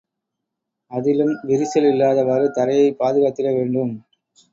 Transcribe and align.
அதிலும் 0.91 1.33
விரிசல் 1.43 1.87
இல்லாதவாறு 1.89 2.47
தரையை 2.51 2.87
பாதுகாத்திட 2.93 3.51
வேண்டும். 3.53 3.93